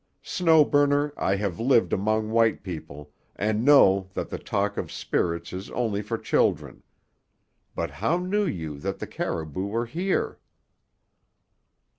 Snow 0.23 0.65
Burner, 0.65 1.13
I 1.15 1.35
have 1.35 1.59
lived 1.59 1.93
among 1.93 2.31
white 2.31 2.63
people 2.63 3.13
and 3.35 3.63
know 3.63 4.09
that 4.15 4.29
the 4.29 4.39
talk 4.39 4.75
of 4.75 4.91
spirits 4.91 5.53
is 5.53 5.69
only 5.69 6.01
for 6.01 6.17
children. 6.17 6.81
But 7.75 7.91
how 7.91 8.17
knew 8.17 8.47
you 8.47 8.79
that 8.79 8.97
the 8.97 9.05
caribou 9.05 9.67
were 9.67 9.85
here?" 9.85 10.39